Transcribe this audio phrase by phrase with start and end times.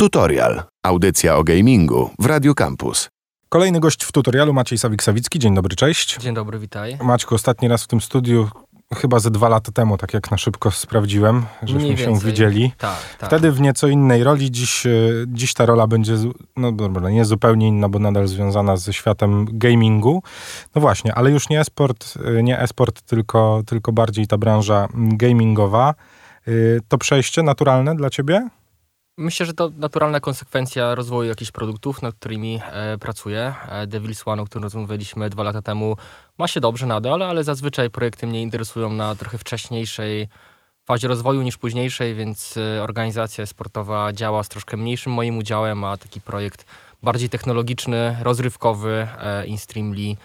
[0.00, 0.62] Tutorial.
[0.82, 3.10] Audycja o gamingu w Radio Campus.
[3.48, 5.38] Kolejny gość w tutorialu Maciej Sawik-Sawicki.
[5.38, 6.16] Dzień dobry, cześć.
[6.18, 6.98] Dzień dobry, witaj.
[7.02, 8.48] Maćku, ostatni raz w tym studiu
[8.94, 12.72] chyba ze dwa lata temu, tak jak na szybko sprawdziłem, żeśmy się widzieli.
[12.78, 13.28] Tak, tak.
[13.30, 14.90] Wtedy w nieco innej roli, dziś, e,
[15.26, 16.14] dziś ta rola będzie,
[16.56, 20.22] no dobra, nie zupełnie inna, bo nadal związana ze światem gamingu.
[20.74, 25.94] No właśnie, ale już nie esport, e, nie esport, tylko, tylko bardziej ta branża gamingowa.
[26.48, 26.50] E,
[26.88, 28.48] To przejście naturalne dla ciebie?
[29.20, 33.54] Myślę, że to naturalna konsekwencja rozwoju jakichś produktów, nad którymi e, pracuję.
[33.68, 35.96] E, Devil's One, o którym rozmawialiśmy dwa lata temu,
[36.38, 40.28] ma się dobrze nadal, ale zazwyczaj projekty mnie interesują na trochę wcześniejszej
[40.84, 45.96] fazie rozwoju niż późniejszej, więc e, organizacja sportowa działa z troszkę mniejszym moim udziałem, a
[45.96, 46.64] taki projekt
[47.02, 50.16] bardziej technologiczny, rozrywkowy, e, InStreamly,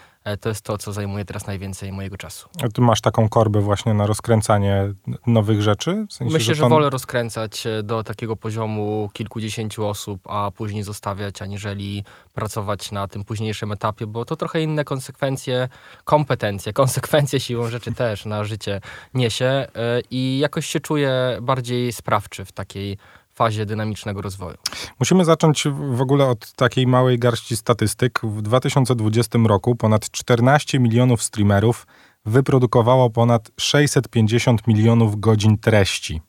[0.42, 2.50] to jest to, co zajmuje teraz najwięcej mojego czasu.
[2.64, 4.94] A Ty masz taką korbę właśnie na rozkręcanie
[5.28, 6.06] nowych rzeczy?
[6.10, 10.84] W sensie, Myślę, że to- wolę rozkręcać e, do takiego poziomu kilkudziesięciu osób, a później
[10.84, 15.70] zostawiać, aniżeli pracować na tym późniejszym etapie, bo to trochę inne konsekwencje,
[16.04, 18.82] kompetencje, konsekwencje siłą rzeczy też na życie
[19.14, 19.68] niesie e,
[20.12, 22.98] i jakoś się czuję bardziej sprawczy w takiej
[23.34, 24.58] fazie dynamicznego rozwoju.
[25.00, 28.20] Musimy zacząć w ogóle od takiej małej garści statystyk.
[28.24, 31.88] W 2020 roku ponad 14 milionów streamerów
[32.26, 36.22] wyprodukowało ponad 650 milionów godzin treści.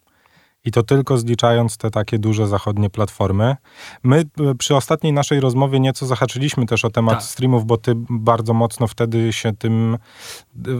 [0.64, 3.56] I to tylko zliczając te takie duże zachodnie platformy.
[4.02, 7.22] My e, przy ostatniej naszej rozmowie nieco zahaczyliśmy też o temat Tak.
[7.22, 9.98] streamów, bo ty bardzo mocno wtedy się tym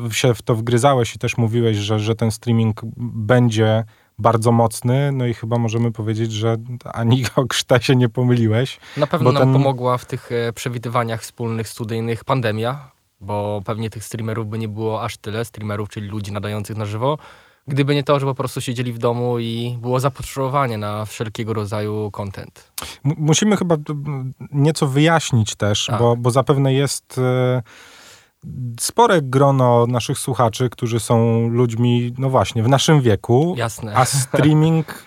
[0.09, 3.85] e, się w to wgryzałeś i też mówiłeś, że, że ten streaming będzie
[4.19, 5.13] bardzo mocny.
[5.13, 6.57] No i chyba możemy powiedzieć, że
[6.95, 8.81] ani o krzta się nie pomyliłeś.
[8.97, 14.05] Na pewno nam ten- pomogła w tych e, przewidywaniach wspólnych, studyjnych pandemia, bo pewnie tych
[14.05, 17.19] streamerów by nie było aż tyle, streamerów, czyli ludzi nadających na żywo,
[17.69, 22.11] gdyby nie to, że po prostu siedzieli w domu i było zapotrzebowanie na wszelkiego rodzaju
[22.11, 22.73] content.
[23.05, 23.77] Musimy chyba
[24.53, 25.99] nieco wyjaśnić też, Tak.
[25.99, 27.63] bo, bo zapewne jest e,
[28.81, 33.97] spore grono naszych słuchaczy, którzy są ludźmi, no właśnie, w naszym wieku, Jasne.
[33.97, 35.05] a streaming,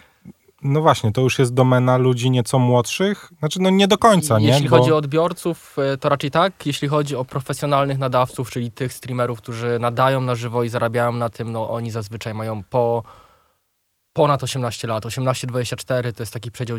[0.61, 3.31] no właśnie, to już jest domena ludzi nieco młodszych.
[3.39, 4.47] Znaczy, no nie do końca, nie?
[4.47, 6.65] Jeśli Bo- chodzi o odbiorców, e, to raczej tak.
[6.65, 11.29] Jeśli chodzi o profesjonalnych nadawców, czyli tych streamerów, którzy nadają na żywo i zarabiają na
[11.29, 13.03] tym, no oni zazwyczaj mają po
[14.13, 15.05] ponad 18 lat.
[15.05, 16.77] 18-24 to jest taki przedział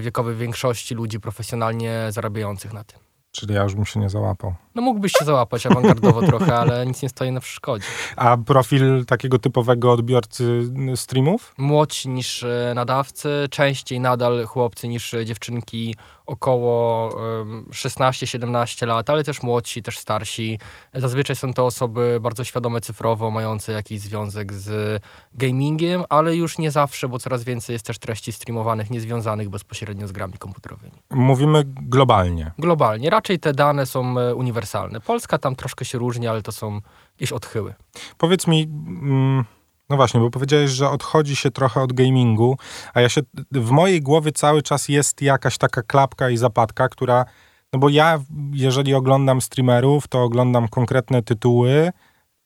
[0.00, 3.09] wiekowy większości ludzi profesjonalnie zarabiających na tym.
[3.32, 4.54] Czyli ja już bym się nie załapał.
[4.74, 7.84] No mógłbyś się załapać awangardowo trochę, ale nic nie stoi na przeszkodzie.
[8.16, 10.62] A profil takiego typowego odbiorcy
[10.96, 11.54] streamów?
[11.58, 15.94] Młodsi niż e, nadawcy, częściej nadal chłopcy niż e, dziewczynki
[16.30, 17.10] około
[17.40, 20.58] em, 16-17 lat, ale też młodsi, też starsi.
[20.94, 25.02] Zazwyczaj są to osoby bardzo świadome cyfrowo, mające jakiś związek z
[25.34, 30.12] gamingiem, ale już nie zawsze, bo coraz więcej jest też treści streamowanych niezwiązanych bezpośrednio z
[30.12, 30.92] grami komputerowymi.
[31.10, 32.52] Mówimy globalnie.
[32.58, 35.00] Globalnie, raczej te dane są e, uniwersalne.
[35.00, 36.80] Polska tam troszkę się różni, ale to są
[37.12, 37.74] jakieś odchyły.
[38.18, 39.44] Powiedz mi, mm,
[39.90, 42.56] no właśnie, bo powiedziałeś, że odchodzi się trochę od gamingu,
[42.94, 43.20] a ja się,
[43.52, 47.24] w mojej głowie cały czas jest jakaś taka klapka i zapadka, która,
[47.72, 48.18] no bo ja,
[48.52, 51.92] jeżeli oglądam streamerów, to oglądam konkretne tytuły,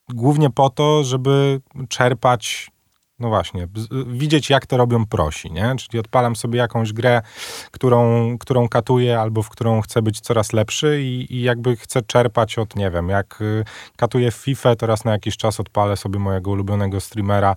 [0.09, 2.71] głównie po to, żeby czerpać,
[3.19, 3.67] no właśnie,
[4.07, 5.75] widzieć jak to robią prosi, nie?
[5.77, 7.21] Czyli odpalam sobie jakąś grę,
[7.71, 12.59] którą, którą katuję albo w którą chcę być coraz lepszy i, i jakby chcę czerpać
[12.59, 13.63] od, nie wiem, jak y,
[13.97, 17.55] katuję FIFA, to raz na jakiś czas odpalę sobie mojego ulubionego streamera,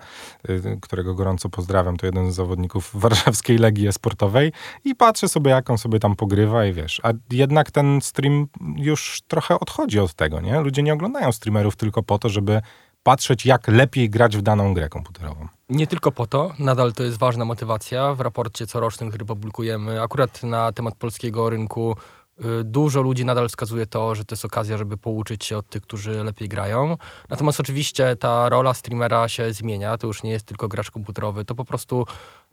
[0.51, 4.53] y, którego gorąco pozdrawiam, to jeden z zawodników warszawskiej Legii Sportowej
[4.85, 8.47] i patrzę sobie, jak on sobie tam pogrywa i wiesz, a jednak ten stream
[8.77, 10.61] już trochę odchodzi od tego, nie?
[10.61, 12.63] Ludzie nie oglądają streamerów tylko po to, żeby
[13.09, 15.49] patrzeć, jak lepiej grać w daną grę komputerową.
[15.69, 18.15] Nie tylko po to, nadal to jest ważna motywacja.
[18.15, 21.97] W raporcie corocznym, który publikujemy, akurat na temat polskiego rynku,
[22.41, 25.83] y, dużo ludzi nadal wskazuje to, że to jest okazja, żeby pouczyć się od tych,
[25.83, 26.97] którzy lepiej grają.
[27.29, 29.99] Natomiast oczywiście ta rola streamera się zmienia.
[29.99, 32.07] To już nie jest tylko gracz komputerowy, to po prostu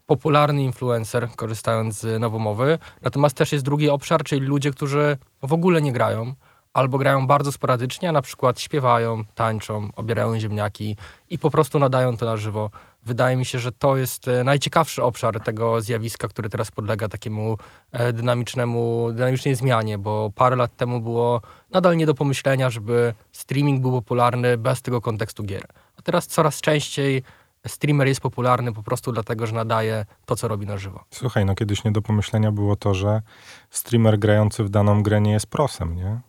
[0.06, 2.78] popularny influencer, korzystając z nowomowy.
[3.02, 6.34] Natomiast też jest drugi obszar, czyli ludzie, którzy w ogóle nie grają.
[6.76, 10.96] Albo grają bardzo sporadycznie, a na przykład śpiewają, tańczą, obierają ziemniaki
[11.30, 12.70] i po prostu nadają to na żywo.
[13.02, 17.58] Wydaje mi się, że to jest e, najciekawszy obszar tego zjawiska, który teraz podlega takiemu
[17.92, 21.40] e, dynamicznemu, dynamicznej zmianie, bo parę lat temu było
[21.70, 25.66] nadal nie do pomyślenia, żeby streaming był popularny bez tego kontekstu gier.
[25.98, 27.22] A teraz coraz częściej
[27.66, 31.04] streamer jest popularny po prostu dlatego, że nadaje to, co robi na żywo.
[31.10, 33.22] Słuchaj, no kiedyś nie do pomyślenia było to, że
[33.70, 36.20] streamer grający w daną grę nie jest prosem, nie?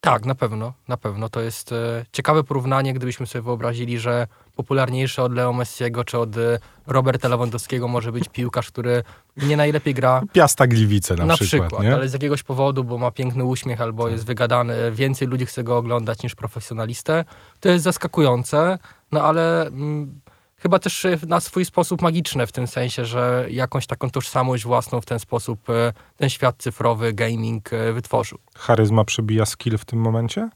[0.00, 1.28] Tak, na pewno, na pewno.
[1.28, 6.36] To jest e, ciekawe porównanie, gdybyśmy sobie wyobrazili, że popularniejszy od Leo Messiego czy od
[6.36, 9.02] e, Roberta Lewandowskiego może być piłkarz, który
[9.36, 10.22] nie najlepiej gra.
[10.32, 11.94] Piasta Gliwice na, Na przykład, przykład, nie?
[11.94, 15.76] ale z jakiegoś powodu, bo ma piękny uśmiech albo jest wygadany, więcej ludzi chce go
[15.76, 17.24] oglądać niż profesjonalistę.
[17.60, 18.78] To jest zaskakujące,
[19.12, 20.20] no ale mm,
[20.58, 25.00] chyba też e, na swój sposób magiczne w tym sensie, że jakąś taką tożsamość własną
[25.00, 28.38] w ten sposób e, ten świat cyfrowy, gaming e, wytworzył.
[28.56, 30.50] Charyzma przebija skill w tym momencie?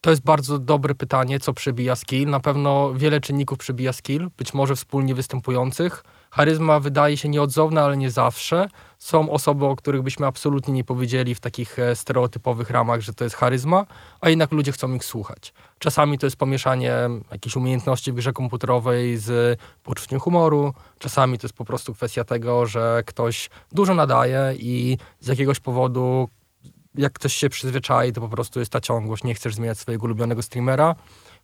[0.00, 2.30] To jest bardzo dobre pytanie, co przebija skill.
[2.30, 6.04] Na pewno wiele czynników przebija skill, być może wspólnie występujących.
[6.34, 8.68] Charyzma wydaje się nieodzowna, ale nie zawsze.
[8.98, 13.24] Są osoby, o których byśmy absolutnie nie powiedzieli w takich e, stereotypowych ramach, że to
[13.24, 13.86] jest charyzma,
[14.20, 15.52] a jednak ludzie chcą ich słuchać.
[15.78, 16.92] Czasami to jest pomieszanie
[17.30, 22.66] jakichś umiejętności w grze komputerowej z poczuciem humoru, czasami to jest po prostu kwestia tego,
[22.66, 26.28] że ktoś dużo nadaje i z jakiegoś powodu
[26.94, 30.42] jak ktoś się przyzwyczai, to po prostu jest ta ciągłość, nie chcesz zmieniać swojego ulubionego
[30.42, 30.94] streamera.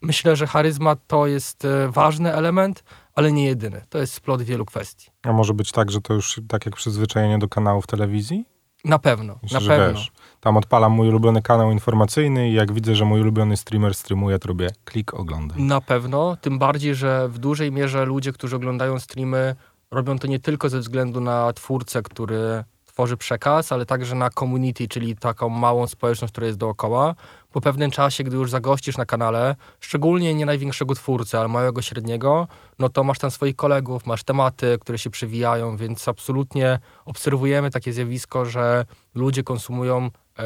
[0.02, 3.82] Myślę, że charyzma to jest e, ważny element, ale nie jedyny.
[3.88, 5.10] To jest splot wielu kwestii.
[5.22, 8.44] A może być tak, że to już tak jak przyzwyczajenie do kanałów telewizji?
[8.84, 9.92] Na pewno, Myślę, na pewno.
[9.98, 14.38] wiesz, tam odpalam mój ulubiony kanał informacyjny i jak widzę, że mój ulubiony streamer streamuje,
[14.38, 15.62] to robię klik oglądaj.
[15.62, 19.54] Na pewno, tym bardziej, że w dużej mierze ludzie, którzy oglądają streamy,
[19.90, 22.64] robią to nie tylko ze względu na twórcę, który
[23.00, 27.14] tworzy przekaz, ale także na community, czyli taką małą społeczność, która jest dookoła.
[27.52, 32.48] Po pewnym czasie, gdy już zagościsz na kanale, szczególnie nie największego twórcy, ale małego, średniego,
[32.78, 37.92] no to masz tam swoich kolegów, masz tematy, które się przewijają, więc absolutnie obserwujemy takie
[37.92, 40.42] zjawisko, że ludzie konsumują e,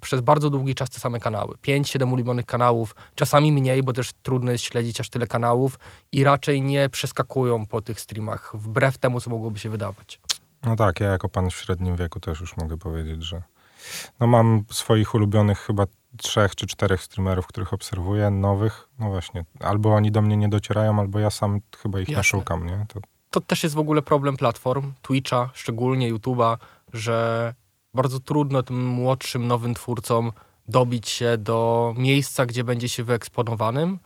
[0.00, 1.54] przez bardzo długi czas te same kanały.
[1.54, 5.78] 5-7 ulubionych kanałów, czasami mniej, bo też trudno jest śledzić aż tyle kanałów
[6.12, 10.20] i raczej nie przeskakują po tych streamach, wbrew temu, co mogłoby się wydawać.
[10.62, 13.42] No tak, ja jako pan w średnim wieku też już mogę powiedzieć, że
[14.20, 15.86] no mam swoich ulubionych chyba
[16.16, 21.00] trzech czy czterech streamerów, których obserwuję, nowych, no właśnie, albo oni do mnie nie docierają,
[21.00, 22.24] albo ja sam chyba ich nie Jasne.
[22.24, 22.86] szukam, nie?
[22.88, 23.00] To
[23.36, 26.56] to też jest w ogóle problem platform, Twitcha, szczególnie YouTube'a,
[26.92, 27.54] że
[27.94, 30.32] bardzo trudno tym młodszym, nowym twórcom
[30.68, 33.98] dobić się do miejsca, gdzie będzie się wyeksponowanym.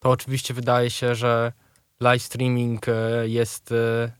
[0.00, 1.52] To oczywiście wydaje się, że
[2.00, 2.92] live streaming e,
[3.28, 4.12] jest e,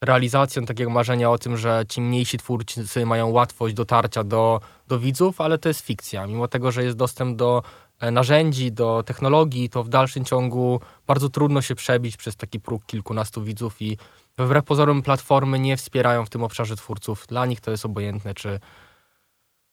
[0.00, 5.40] realizacją takiego marzenia o tym, że ci mniejsi twórcy mają łatwość dotarcia do, do widzów,
[5.40, 6.26] ale to jest fikcja.
[6.26, 7.62] Mimo tego, że jest dostęp do
[8.00, 12.86] e, narzędzi, do technologii, to w dalszym ciągu bardzo trudno się przebić przez taki próg
[12.86, 13.98] kilkunastu widzów i
[14.38, 17.26] wbrew pozorom platformy nie wspierają w tym obszarze twórców.
[17.26, 18.60] Dla nich to jest obojętne, czy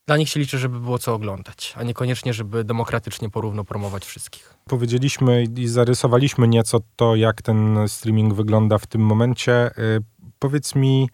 [0.08, 4.54] dla nich się liczy, żeby było co oglądać, a niekoniecznie, żeby demokratycznie porówno promować wszystkich.
[4.70, 9.72] powiedzieliśmy i zarysowaliśmy nieco to, jak ten streaming wygląda w tym momencie.
[9.78, 11.10] Y, Powiedz mi,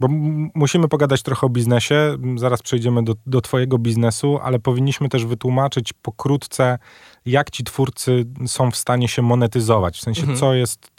[0.00, 0.08] bo
[0.54, 5.92] musimy pogadać trochę o biznesie, zaraz przejdziemy do, do twojego biznesu, ale powinniśmy też wytłumaczyć
[5.92, 6.78] pokrótce,
[7.26, 10.38] jak ci twórcy są w stanie się monetyzować, w sensie Mhm.
[10.38, 10.90] co jest,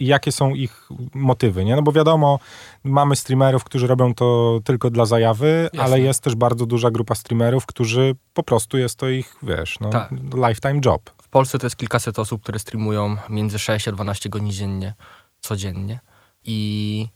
[0.00, 1.76] jakie są ich motywy, nie?
[1.76, 2.38] No bo wiadomo,
[2.84, 5.82] mamy streamerów, którzy robią to tylko dla zajawy, Jasne.
[5.84, 9.90] ale jest też bardzo duża grupa streamerów, którzy po prostu jest to ich, wiesz, no,
[9.90, 10.10] Tak.
[10.48, 11.10] lifetime job.
[11.22, 14.94] W Polsce to jest kilkaset osób, które streamują między 6 a 12 godzin dziennie,
[15.40, 16.00] codziennie.
[16.44, 17.08] I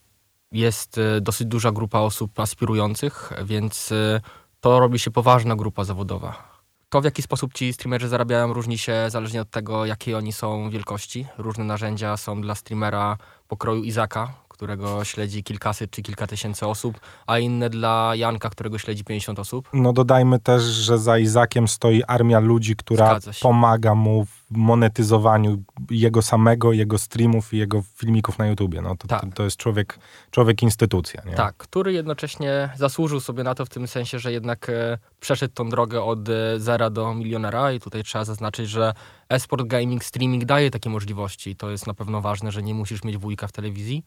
[0.52, 4.20] jest y, dosyć duża grupa osób aspirujących, więc y,
[4.60, 6.58] to robi się poważna grupa zawodowa.
[6.88, 10.70] To, w jaki sposób ci streamerzy zarabiają, różni się zależnie od tego, jakiej oni są
[10.70, 11.26] wielkości.
[11.38, 13.16] Różne narzędzia są dla streamera
[13.48, 19.04] pokroju Izaka, którego śledzi kilkaset czy kilka tysięcy osób, a inne dla Janka, którego śledzi
[19.04, 19.68] 50 osób.
[19.72, 26.22] No dodajmy też, że za Izakiem stoi armia ludzi, która pomaga mu w monetyzowaniu jego
[26.22, 28.80] samego, jego streamów i jego filmików na YouTubie.
[28.82, 29.20] No to, Tak.
[29.20, 29.98] to, to jest człowiek,
[30.30, 31.32] człowiek instytucja, nie?
[31.34, 35.68] Tak, który jednocześnie zasłużył sobie na to w tym sensie, że jednak e, przeszedł tą
[35.68, 38.94] drogę od e, zera do milionera i tutaj trzeba zaznaczyć, że
[39.28, 41.56] esport gaming streaming daje takie możliwości.
[41.56, 44.04] To jest na pewno ważne, że nie musisz mieć wujka w telewizji.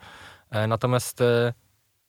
[0.50, 1.54] E, natomiast e,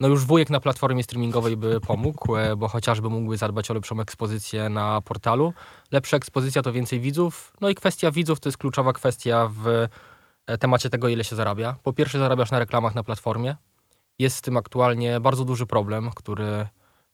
[0.02, 4.00] no już wujek na platformie streamingowej by pomógł, e, bo chociażby mógłby zadbać o lepszą
[4.00, 5.52] ekspozycję na portalu.
[5.92, 7.52] Lepsza ekspozycja to więcej widzów.
[7.60, 9.88] No i kwestia widzów to jest kluczowa kwestia w
[10.46, 11.76] e, temacie tego, ile się zarabia.
[11.82, 13.56] Po pierwsze zarabiasz na reklamach na platformie.
[14.18, 16.66] Jest z tym aktualnie bardzo duży problem, który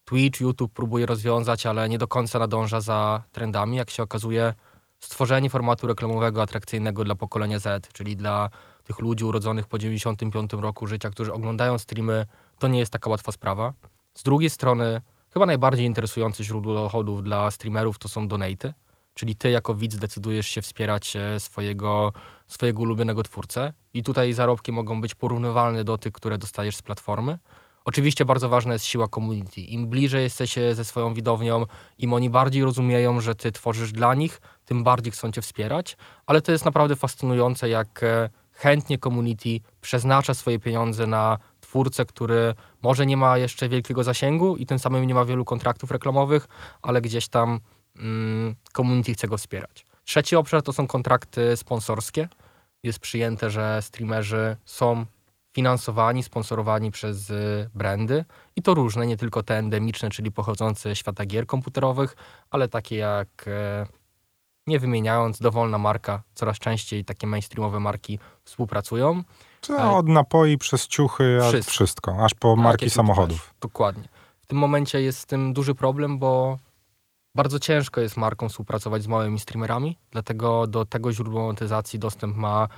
[0.04, 3.76] Twitch, YouTube próbuje rozwiązać, ale nie do końca nadąża za trendami.
[3.76, 4.54] Jak się okazuje,
[5.00, 8.50] stworzenie formatu reklamowego atrakcyjnego dla pokolenia Z, czyli dla
[8.85, 12.26] tych ludzi urodzonych po 95 roku życia, którzy oglądają streamy,
[12.59, 13.73] to nie jest taka łatwa sprawa.
[14.15, 15.00] Z drugiej strony,
[15.33, 18.75] chyba najbardziej interesujące źródło dochodów dla streamerów to są donaty,
[19.15, 22.12] czyli ty jako widz decydujesz się wspierać e, swojego,
[22.47, 27.38] swojego ulubionego twórcę i tutaj zarobki mogą być porównywalne do tych, które dostajesz z platformy.
[27.85, 29.61] Oczywiście bardzo ważna jest siła community.
[29.61, 31.65] Im bliżej jesteście ze swoją widownią,
[31.99, 35.97] im oni bardziej rozumieją, że ty tworzysz dla nich, tym bardziej chcą cię wspierać,
[36.27, 41.38] ale to jest naprawdę fascynujące, jak e, chętnie community przeznacza swoje pieniądze na
[41.69, 45.91] twórcę, który może nie ma jeszcze wielkiego zasięgu i tym samym nie ma wielu kontraktów
[45.91, 46.49] reklamowych,
[46.83, 47.61] ale gdzieś tam
[47.97, 49.87] mm, community chce go wspierać.
[50.05, 52.29] Trzeci obszar to są kontrakty sponsorskie.
[52.83, 55.07] Jest przyjęte, że streamerzy są
[55.53, 58.25] finansowani, sponsorowani przez y, brandy
[58.57, 62.17] i to różne, nie tylko te endemiczne, czyli pochodzące ze świata gier komputerowych,
[62.51, 63.87] ale takie jak e,
[64.67, 69.23] nie wymieniając, dowolna marka, coraz częściej takie mainstreamowe marki współpracują.
[69.61, 71.71] Czy od napoi przez ciuchy, aż Wszystko.
[71.73, 73.47] wszystko, aż po marki samochodów.
[73.47, 73.55] też.
[73.61, 74.09] Dokładnie.
[74.41, 76.59] W tym momencie jest z tym duży problem, bo
[77.35, 82.69] bardzo ciężko jest marką współpracować z małymi streamerami, dlatego do tego źródła monetyzacji dostęp ma,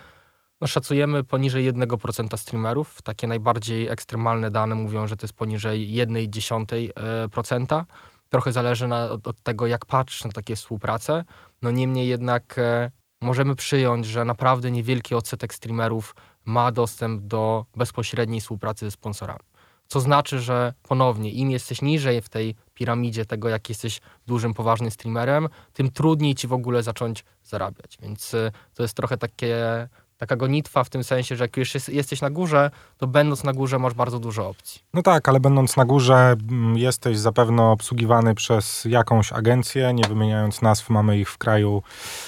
[0.60, 3.02] no szacujemy poniżej 1% streamerów.
[3.02, 7.84] Takie najbardziej ekstremalne dane mówią, że to jest poniżej 1,1%.
[8.28, 11.24] Trochę zależy na, od, od tego, jak patrzysz na takie współprace.
[11.62, 18.40] No niemniej jednak e, możemy przyjąć, że naprawdę niewielki odsetek streamerów ma dostęp do bezpośredniej
[18.40, 19.50] współpracy ze sponsorami.
[19.88, 24.90] Co znaczy, że ponownie, im jesteś niżej w tej piramidzie tego, jak jesteś dużym, poważnym
[24.90, 27.98] streamerem, tym trudniej ci w ogóle zacząć zarabiać.
[28.02, 29.88] Więc y, to jest trochę takie,
[30.20, 33.52] taka gonitwa w tym sensie, że jak już jest, jesteś na górze, to będąc na
[33.52, 34.80] górze masz bardzo dużo opcji.
[34.94, 40.62] No tak, ale będąc na górze, mm, jesteś zapewne obsługiwany przez jakąś agencję, nie wymieniając
[40.62, 41.82] nazw, mamy ich w kraju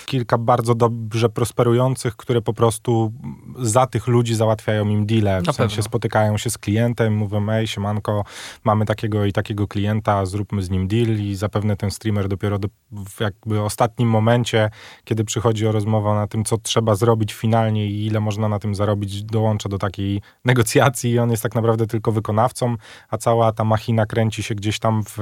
[0.06, 3.12] kilka bardzo dobrze prosperujących, które po prostu
[3.58, 5.42] za tych ludzi załatwiają im deale.
[5.42, 5.88] W Na sensie pewno.
[5.88, 8.24] spotykają się z klientem, mówią, ej, siemanko,
[8.64, 12.68] mamy takiego i takiego klienta, zróbmy z nim deal i zapewne ten streamer dopiero do,
[12.92, 14.70] w jakby ostatnim momencie,
[15.04, 18.74] kiedy przychodzi o rozmowę na tym, co trzeba zrobić finalnie i ile można na tym
[18.74, 22.76] zarobić, dołącza do takiej negocjacji i on jest tak naprawdę tylko wykonawcą,
[23.10, 25.18] a cała ta machina kręci się gdzieś tam w,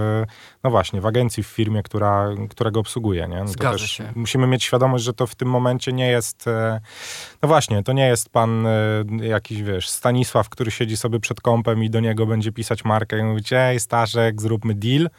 [0.65, 3.39] no właśnie, w agencji, w firmie, która, która go obsługuje, nie?
[3.39, 4.13] No Zgadza się.
[4.15, 6.81] Musimy mieć świadomość, że to w tym momencie nie jest, e,
[7.43, 11.85] no właśnie, to nie jest pan e, jakiś, wiesz, Stanisław, który siedzi sobie przed kąpem
[11.85, 15.11] i do niego będzie pisać markę i mówić, ej, Staszek, zróbmy deal,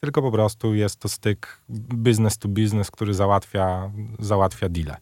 [0.00, 4.96] tylko po prostu jest to styk business to business, który załatwia, załatwia deale.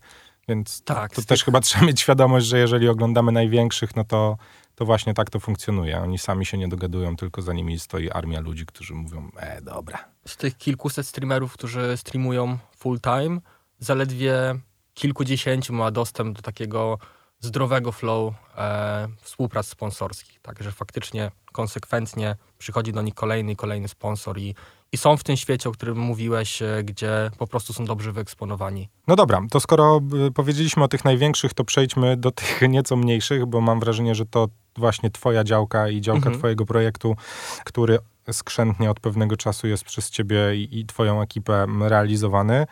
[0.48, 4.36] Więc Tak, to też chyba trzeba mieć świadomość, że jeżeli oglądamy największych, no to,
[4.74, 6.00] to właśnie tak to funkcjonuje.
[6.00, 10.04] Oni sami się nie dogadują, tylko za nimi stoi armia ludzi, którzy mówią, e, dobra.
[10.26, 13.40] Z tych kilkuset streamerów, którzy streamują full time,
[13.78, 14.58] zaledwie
[14.94, 16.98] kilkudziesięciu ma dostęp do takiego
[17.40, 20.40] zdrowego flow e, współprac sponsorskich.
[20.40, 24.54] Także faktycznie konsekwentnie przychodzi do nich kolejny i kolejny sponsor i,
[24.92, 28.88] i są w tym świecie, o którym mówiłeś, e, gdzie po prostu są dobrze wyeksponowani.
[29.06, 33.46] No dobra, to skoro y, powiedzieliśmy o tych największych, to przejdźmy do tych nieco mniejszych,
[33.46, 36.38] bo mam wrażenie, że to właśnie twoja działka i działka Mhm.
[36.38, 37.16] twojego projektu,
[37.64, 37.98] który
[38.32, 42.66] skrzętnie od pewnego czasu jest przez ciebie i, i twoją ekipę realizowany.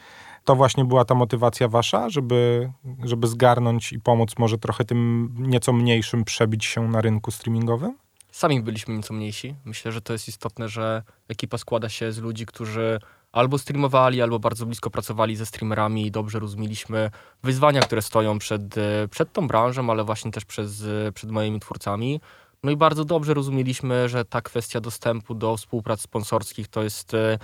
[0.45, 2.71] To właśnie była ta motywacja wasza, żeby,
[3.05, 7.97] żeby zgarnąć i pomóc może trochę tym nieco mniejszym przebić się na rynku streamingowym?
[8.37, 9.55] Sami byliśmy nieco mniejsi.
[9.65, 13.01] Myślę, że to jest istotne, że ekipa składa się z ludzi, którzy
[13.33, 17.11] albo streamowali, albo bardzo blisko pracowali ze streamerami i dobrze rozumieliśmy
[17.43, 21.61] wyzwania, które stoją przed, e, przed tą branżą, ale właśnie też przez, e, przed moimi
[21.61, 22.21] twórcami.
[22.63, 27.39] No i bardzo dobrze rozumieliśmy, że ta kwestia dostępu do współprac sponsorskich to jest e,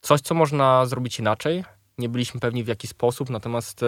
[0.00, 1.64] coś, co można zrobić inaczej.
[1.98, 3.84] Nie byliśmy pewni w jaki sposób, natomiast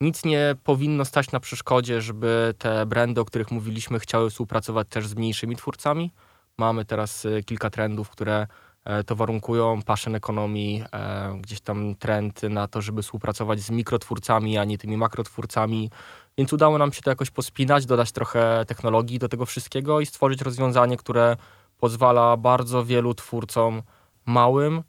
[0.00, 5.06] nic nie powinno stać na przeszkodzie, żeby te brandy, o których mówiliśmy, chciały współpracować też
[5.06, 6.12] z mniejszymi twórcami.
[6.58, 8.46] Mamy teraz e, kilka trendów, które
[8.84, 9.82] e, to warunkują.
[9.82, 14.96] Passion economy, e, gdzieś tam trend na to, żeby współpracować z mikrotwórcami, a nie tymi
[14.96, 15.90] makrotwórcami.
[16.38, 20.42] Więc udało nam się to jakoś pospinać, dodać trochę technologii do tego wszystkiego i stworzyć
[20.42, 21.36] rozwiązanie, które
[21.78, 23.82] pozwala bardzo wielu twórcom
[24.26, 24.82] małym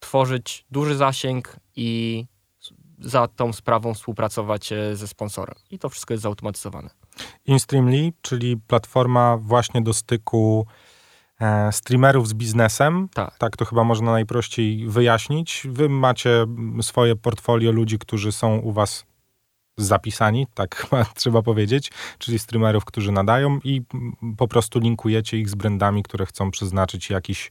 [0.00, 2.26] tworzyć duży zasięg i
[3.00, 5.54] za tą sprawą współpracować e, ze sponsorem.
[5.70, 6.90] I to wszystko jest zautomatyzowane.
[7.46, 10.66] InStreamly, czyli platforma właśnie do styku
[11.40, 13.08] e, streamerów z biznesem.
[13.14, 13.38] Tak.
[13.38, 15.66] Tak to chyba można najprościej wyjaśnić.
[15.70, 16.46] Wy macie
[16.82, 19.06] swoje portfolio ludzi, którzy są u was
[19.76, 23.82] zapisani, tak chyba trzeba powiedzieć, czyli streamerów, którzy nadają i
[24.36, 27.50] po prostu linkujecie ich z brandami, które chcą przeznaczyć jakiś,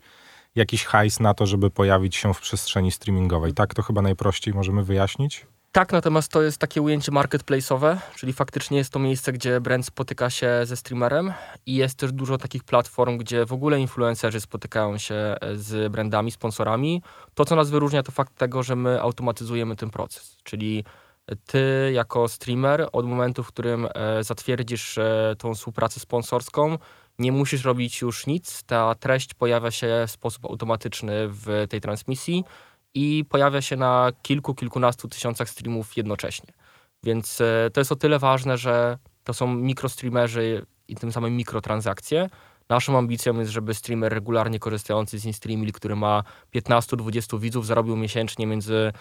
[0.55, 3.53] jakiś hajs na to, żeby pojawić się w przestrzeni streamingowej.
[3.53, 5.45] Tak to chyba najprościej możemy wyjaśnić.
[5.71, 10.29] Tak, natomiast to jest takie ujęcie marketplace'owe, czyli faktycznie jest to miejsce, gdzie brand spotyka
[10.29, 11.33] się ze streamerem
[11.65, 16.31] i jest też dużo takich platform, gdzie w ogóle influencerzy spotykają się e, z brandami,
[16.31, 17.03] sponsorami.
[17.33, 20.83] To, co nas wyróżnia, to fakt tego, że my automatyzujemy ten proces, czyli
[21.45, 26.77] ty jako streamer od momentu, w którym e, zatwierdzisz e, tą współpracę sponsorską,
[27.19, 32.43] nie musisz robić już nic, ta treść pojawia się w sposób automatyczny w tej transmisji
[32.93, 36.53] i pojawia się na kilku, kilkunastu tysiącach streamów jednocześnie.
[37.03, 42.29] Więc e, to jest o tyle ważne, że to są mikrostreamerzy i tym samym mikrotransakcje.
[42.69, 46.23] Naszą ambicją jest, żeby streamer regularnie korzystający z InStreamil, który ma
[46.55, 48.93] 15-20 widzów, zarobił miesięcznie między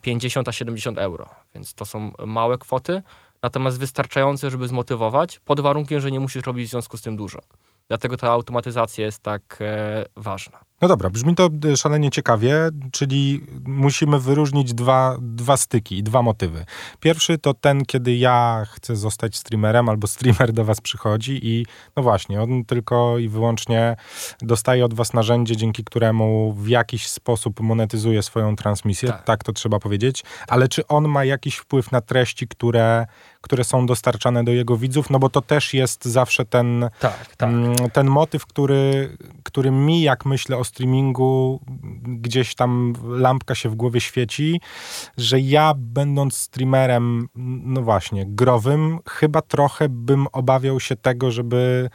[0.00, 1.28] 50 e, a 70 euro.
[1.54, 3.02] Więc to są małe kwoty,
[3.44, 7.38] natomiast wystarczające, żeby zmotywować, pod warunkiem, że nie musisz robić w związku z tym dużo.
[7.88, 10.60] Dlatego ta automatyzacja jest tak e, ważna.
[10.82, 12.56] No dobra, brzmi to e, szalenie ciekawie,
[12.92, 16.64] czyli musimy wyróżnić dwa, dwa styki, dwa motywy.
[17.00, 21.66] Pierwszy to ten, kiedy ja chcę zostać streamerem, albo streamer do was przychodzi i
[21.96, 23.96] no właśnie, on tylko i wyłącznie
[24.40, 29.52] dostaje od was narzędzie, dzięki któremu w jakiś sposób monetyzuje swoją transmisję, tak, tak to
[29.52, 33.06] trzeba powiedzieć, ale czy on ma jakiś wpływ na treści, które
[33.44, 37.48] które są dostarczane do jego widzów, no bo to też jest zawsze ten, tak, tak.
[37.48, 41.60] Mm, ten motyw, który, który mi, jak myślę o streamingu,
[42.02, 44.60] gdzieś tam lampka się w głowie świeci,
[45.16, 47.28] że ja będąc streamerem,
[47.64, 51.90] no właśnie, growym, chyba trochę bym obawiał się tego, żeby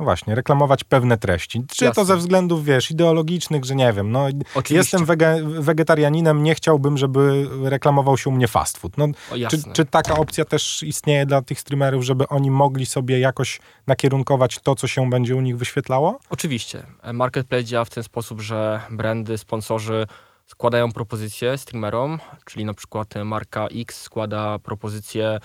[0.00, 1.62] no właśnie, reklamować pewne treści.
[1.76, 2.02] Czy Jasne.
[2.02, 4.74] to ze względów, wiesz, ideologicznych, że nie wiem, no Oczywiście.
[4.74, 8.98] jestem wege, wegetarianinem, nie chciałbym, żeby reklamował się u mnie fast food.
[8.98, 9.06] No,
[9.50, 14.58] czy, czy, taka opcja też istnieje dla tych streamerów, żeby oni mogli sobie jakoś nakierunkować
[14.58, 16.18] to, co się będzie u nich wyświetlało?
[16.30, 16.82] Oczywiście.
[17.12, 20.06] Marketplace działa w ten sposób, że brandy, sponsorzy
[20.46, 25.38] składają propozycje streamerom, czyli na przykład marka X składa propozycję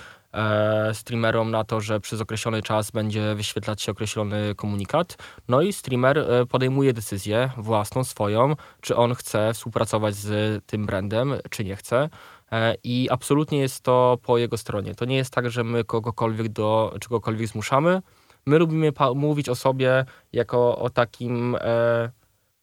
[0.94, 5.18] streamerom na to, że przez określony czas będzie wyświetlać się określony komunikat.
[5.48, 11.34] No i streamer e, podejmuje decyzję własną, swoją, czy on chce współpracować z tym brandem,
[11.50, 12.10] czy nie chce.
[12.51, 14.96] E, I absolutnie jest to po jego stronie.
[14.96, 18.01] To nie jest tak, że my kogokolwiek do czegokolwiek zmuszamy.
[18.46, 22.10] My lubimy mówić o sobie jako o takim e,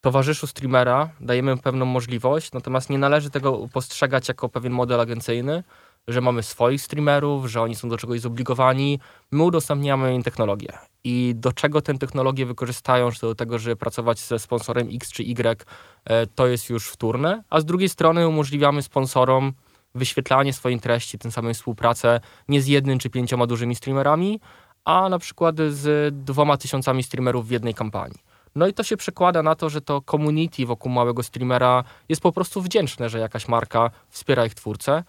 [0.01, 5.63] towarzyszu streamera, dajemy pewną możliwość, natomiast nie należy tego postrzegać jako pewien model agencyjny,
[6.09, 8.99] że mamy swoich streamerów, że oni są do czegoś zobligowani.
[9.31, 10.73] My udostępniamy im technologię.
[11.05, 15.23] I do czego tę technologię wykorzystają, czy do tego, żeby pracować ze sponsorem X czy
[15.23, 15.67] Y,
[16.05, 17.43] e, to jest już wtórne.
[17.51, 19.53] A z drugiej strony umożliwiamy sponsorom
[19.95, 24.41] wyświetlanie swoich treści, tym samym współpracę nie z jednym czy pięcioma dużymi streamerami,
[24.85, 28.19] a na przykład z dwoma tysiącami streamerów w jednej kampanii.
[28.55, 32.33] No i to się przekłada na to, że to community wokół małego streamera jest po
[32.33, 35.05] prostu wdzięczne, że jakaś marka wspiera ich twórcę.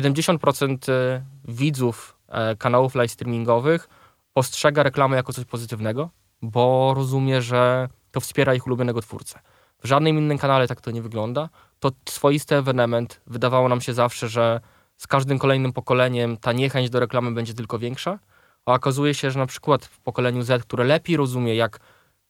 [0.00, 3.88] 70% e, widzów e, kanałów live streamingowych
[4.32, 6.10] postrzega reklamę jako coś pozytywnego,
[6.42, 9.40] bo rozumie, że to wspiera ich ulubionego twórcę.
[9.82, 11.48] W żadnym innym kanale tak to nie wygląda.
[11.80, 13.20] To swoisty ewenement.
[13.26, 14.60] Wydawało nam się zawsze, że
[14.96, 18.18] z każdym kolejnym pokoleniem ta niechęć do reklamy będzie tylko większa,
[18.66, 21.80] a okazuje się, że na przykład w pokoleniu Z, które lepiej rozumie, jak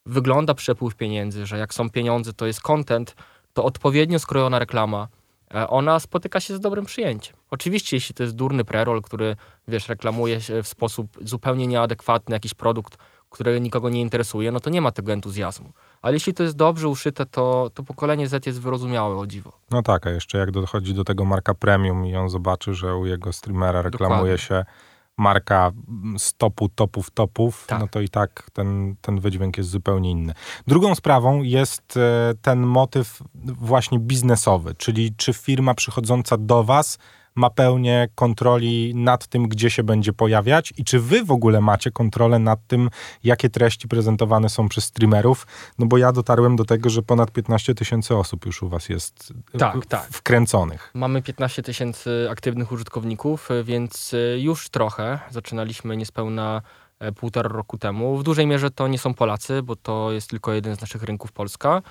[0.06, 3.14] wygląda przepływ pieniędzy, że jak są pieniądze, to jest content,
[3.52, 5.08] to odpowiednio skrojona reklama,
[5.68, 7.36] ona spotyka się z dobrym przyjęciem.
[7.50, 9.36] Oczywiście, jeśli to jest durny prerol, który,
[9.68, 12.96] wiesz, reklamuje się w sposób zupełnie nieadekwatny jakiś produkt,
[13.30, 15.72] który nikogo nie interesuje, no to nie ma tego entuzjazmu.
[16.02, 19.52] Ale jeśli to jest dobrze uszyte, to, to pokolenie Z jest wyrozumiałe, o dziwo.
[19.70, 23.06] No tak, a jeszcze jak dochodzi do tego marka premium i on zobaczy, że u
[23.06, 24.38] jego streamera reklamuje Dokładnie.
[24.38, 24.64] się
[25.18, 25.72] marka
[26.18, 27.80] z topu, topów, topów, tak.
[27.80, 30.34] no to i tak ten, ten wydźwięk jest zupełnie inny.
[30.66, 36.98] Drugą sprawą jest e, ten motyw właśnie biznesowy, czyli czy firma przychodząca do was
[37.34, 41.90] ma pełnię kontroli nad tym, gdzie się będzie pojawiać i czy wy w ogóle macie
[41.90, 42.90] kontrolę nad tym,
[43.24, 45.46] jakie treści prezentowane są przez streamerów,
[45.78, 49.32] no bo ja dotarłem do tego, że ponad 15 tysięcy osób już u was jest
[49.58, 50.08] tak, tak.
[50.10, 50.90] wkręconych.
[50.94, 55.18] Mamy 15 tysięcy aktywnych użytkowników, więc już trochę.
[55.30, 56.62] Zaczynaliśmy niespełna E,
[57.16, 58.16] półtora roku temu.
[58.16, 61.32] W dużej mierze to nie są Polacy, bo to jest tylko jeden z naszych rynków
[61.32, 61.82] Polska.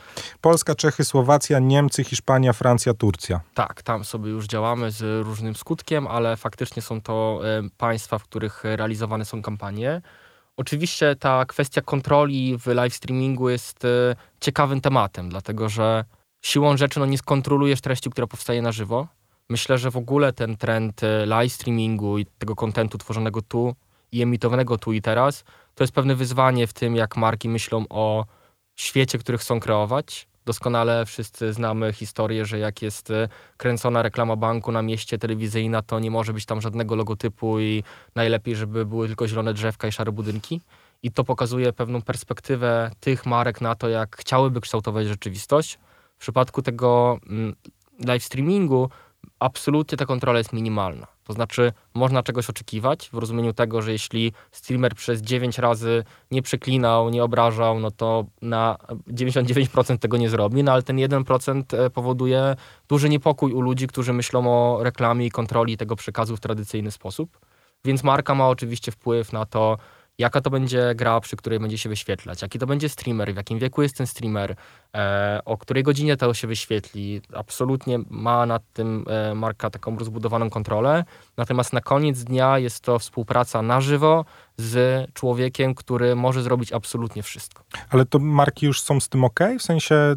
[0.42, 3.42] Polska, Czechy, Słowacja, Niemcy, Hiszpania, Francja, Turcja.
[3.54, 8.24] Tak, tam sobie już działamy z różnym skutkiem, ale faktycznie są to e, państwa, w
[8.24, 10.02] których realizowane są kampanie.
[10.58, 16.06] Oczywiście ta kwestia kontroli w live streamingu jest e, ciekawym tematem, dlatego że
[16.42, 19.08] siłą rzeczy no, nie skontrolujesz treści, która powstaje na żywo.
[19.50, 23.76] Myślę, że w ogóle ten trend live streamingu i tego kontentu tworzonego tu
[24.12, 25.44] i emitowanego tu i teraz,
[25.76, 28.26] to jest pewne wyzwanie w tym, jak marki myślą o
[28.76, 30.28] świecie, który chcą kreować.
[30.46, 36.00] Doskonale wszyscy znamy historię, że jak jest e, kręcona reklama banku na mieście telewizyjna, to
[36.00, 37.84] nie może być tam żadnego logotypu i
[38.16, 40.62] najlepiej, żeby były tylko zielone drzewka i szare budynki.
[41.04, 45.80] I to pokazuje pewną perspektywę tych marek na to, jak chciałyby kształtować rzeczywistość.
[46.18, 47.56] W przypadku tego mm,
[48.06, 48.90] live streamingu
[49.42, 51.08] absolutnie ta kontrola jest minimalna.
[51.24, 56.42] To znaczy, można czegoś oczekiwać w rozumieniu tego, że jeśli streamer przez 9 razy nie
[56.42, 58.78] przeklinał, nie obrażał, no to na
[59.08, 62.56] 99% tego nie zrobi, no ale ten 1% e, powoduje
[62.90, 67.40] duży niepokój u ludzi, którzy myślą o reklamie i kontroli tego przekazu w tradycyjny sposób.
[67.86, 69.78] Więc marka ma oczywiście wpływ na to,
[70.22, 73.60] jaka to będzie gra, przy której będzie się wyświetlać, jaki to będzie streamer, w jakim
[73.60, 74.56] wieku jest ten streamer,
[74.96, 77.22] e, o której godzinie to się wyświetli.
[77.34, 81.04] Absolutnie ma nad tym e, marka taką rozbudowaną kontrolę.
[81.38, 84.26] Natomiast na koniec dnia jest to współpraca na żywo
[84.58, 87.64] z człowiekiem, który może zrobić absolutnie wszystko.
[87.90, 89.40] Ale to marki już są z tym ok?
[89.60, 90.16] W sensie.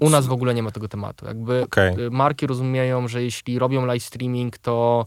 [0.00, 1.26] U nas w ogóle nie ma tego tematu.
[1.26, 1.96] Jakby okay.
[2.10, 5.06] marki rozumieją, że jeśli robią live streaming, to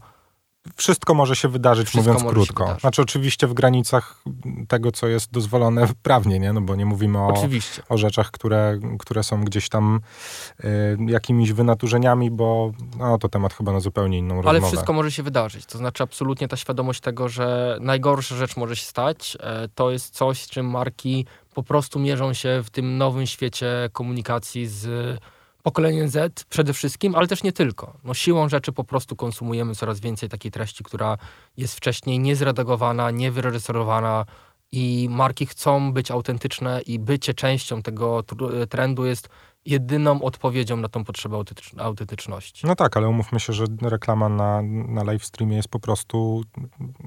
[0.76, 2.76] wszystko może się wydarzyć, wszystko mówiąc krótko.
[2.80, 4.22] Znaczy oczywiście w granicach
[4.68, 6.52] tego, co jest dozwolone prawnie, nie?
[6.52, 7.34] No bo nie mówimy o,
[7.88, 10.00] o rzeczach, które, które są gdzieś tam
[10.64, 10.66] y,
[11.06, 14.58] jakimiś wynaturzeniami, bo no, to temat chyba na zupełnie inną Ale rozmowę.
[14.58, 15.66] Ale wszystko może się wydarzyć.
[15.66, 20.14] To znaczy absolutnie ta świadomość tego, że najgorsza rzecz może się stać, e, to jest
[20.14, 25.18] coś, z czym marki po prostu mierzą się w tym nowym świecie komunikacji z
[25.62, 27.96] pokolenie Z przede wszystkim, ale też nie tylko.
[28.04, 31.18] No, siłą rzeczy po prostu konsumujemy coraz więcej takiej treści, która
[31.56, 34.24] jest wcześniej niezredagowana, niewyreżyserowana
[34.72, 38.22] i marki chcą być autentyczne i bycie częścią tego
[38.68, 39.28] trendu jest
[39.64, 41.42] jedyną odpowiedzią na tą potrzebę
[41.78, 42.66] autentyczności.
[42.66, 46.42] No tak, ale umówmy się, że reklama na, na live streamie jest po prostu,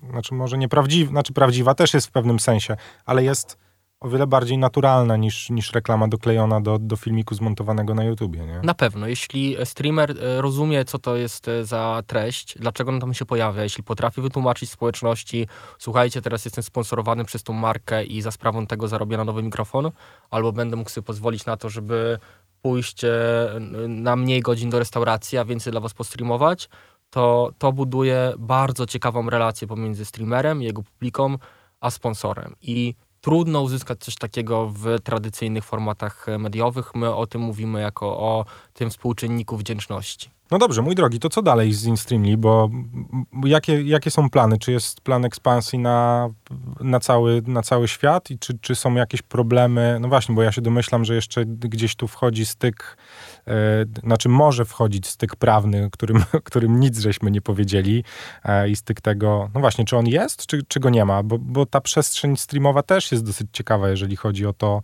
[0.09, 3.62] znaczy może nieprawdziwa, znaczy prawdziwa też jest w pewnym sensie, ale jest
[4.03, 8.59] o wiele bardziej naturalna niż, niż reklama doklejona do, do filmiku zmontowanego na YouTubie, nie?
[8.63, 9.07] Na pewno.
[9.07, 13.63] Jeśli streamer e, rozumie, co to jest e, za treść, dlaczego on tam się pojawia,
[13.63, 15.47] jeśli potrafi wytłumaczyć społeczności,
[15.79, 19.91] słuchajcie, teraz jestem sponsorowany przez tą markę i za sprawą tego zarobię na nowy mikrofon,
[20.31, 22.19] albo będę mógł sobie pozwolić na to, żeby
[22.61, 23.09] pójść e,
[23.87, 26.69] na mniej godzin do restauracji, a więcej dla was postreamować,
[27.09, 31.37] to to buduje bardzo ciekawą relację pomiędzy streamerem, jego publiką,
[31.81, 32.55] a sponsorem.
[32.61, 36.95] I trudno uzyskać coś takiego w tradycyjnych formatach mediowych.
[36.95, 40.29] My o tym mówimy jako o tym współczynniku wdzięczności.
[40.51, 42.69] No dobrze, mój drogi, to co dalej z InStreamly, bo
[43.45, 44.57] jakie, jakie są plany?
[44.57, 46.29] Czy jest plan ekspansji na,
[46.79, 49.97] na, cały, na cały świat i czy, czy są jakieś problemy?
[50.01, 52.97] No właśnie, bo ja się domyślam, że jeszcze gdzieś tu wchodzi styk,
[54.03, 58.03] znaczy może wchodzić styk prawny, którym, którym nic żeśmy nie powiedzieli
[58.45, 61.23] yy, i styk tego, no właśnie, czy on jest, czy, czy go nie ma?
[61.23, 64.81] Bo, bo ta przestrzeń streamowa też jest dosyć ciekawa, jeżeli chodzi o to,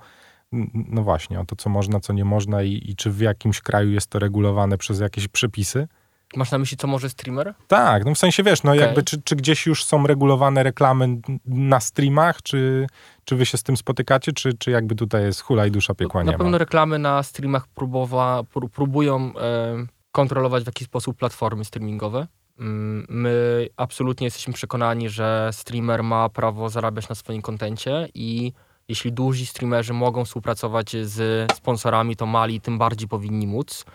[0.74, 3.92] no właśnie, o to, co można, co nie można i, i, czy w jakimś kraju
[3.92, 5.88] jest to regulowane przez jakieś przepisy.
[6.36, 7.54] Masz na myśli, co może streamer?
[7.68, 8.86] Tak, no w sensie wiesz, no okay.
[8.86, 12.88] jakby czy, czy gdzieś już są regulowane reklamy na streamach, czy,
[13.24, 16.24] czy wy się z tym spotykacie, czy, czy jakby tutaj jest hula i dusza piekła
[16.24, 22.28] Na pewno reklamy na streamach próbowa, próbują e, kontrolować w jakiś sposób platformy streamingowe.
[22.60, 28.54] Mm, my absolutnie jesteśmy przekonani, że streamer ma prawo zarabiać na swoim kontencie i
[28.88, 33.86] jeśli duzi streamerzy mogą współpracować z sponsorami, to mali tym bardziej powinni móc.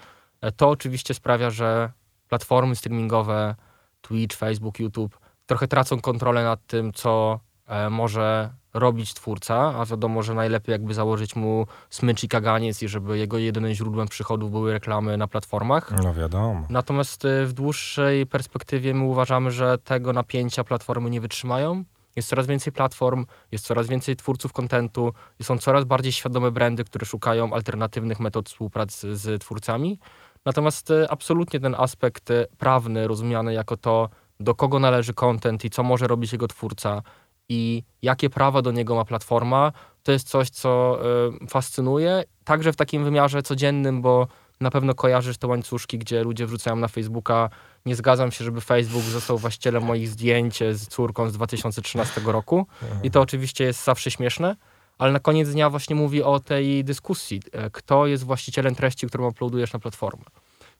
[0.41, 1.93] E, to oczywiście sprawia, że
[2.29, 3.55] platformy streamingowe,
[4.01, 10.23] Twitch, Facebook, YouTube, trochę tracą kontrolę nad tym, co e, może robić twórca, a wiadomo,
[10.23, 14.73] że najlepiej jakby założyć mu smycz i kaganiec i żeby jego jedynym źródłem przychodów były
[14.73, 15.93] reklamy na platformach.
[16.03, 16.67] No wiadomo.
[16.71, 21.85] Natomiast e, w dłuższej perspektywie my uważamy, że tego napięcia platformy nie wytrzymają
[22.17, 27.07] jest coraz więcej platform, jest coraz więcej twórców kontentu, są coraz bardziej świadome brandy, które
[27.07, 29.99] szukają alternatywnych metod współpracy z twórcami.
[30.45, 34.09] Natomiast e, absolutnie ten aspekt e, prawny, rozumiany jako to,
[34.41, 37.03] do kogo należy content i co może robić jego twórca
[37.49, 40.99] i jakie prawa do niego ma platforma, to jest coś, co
[41.45, 44.27] y, fascynuje, także w takim wymiarze codziennym, bo
[44.61, 47.51] na pewno kojarzysz te łańcuszki, gdzie ludzie wrzucają na Facebooka
[47.87, 52.67] nie zgadzam się, żeby Facebook został właścicielem moich zdjęć z córką z 2013 roku.
[53.03, 54.57] I to oczywiście jest zawsze śmieszne,
[54.99, 57.43] ale na koniec dnia właśnie mówi o tej dyskusji.
[57.53, 60.25] E, kto jest właścicielem treści, którą uploadujesz na platformę?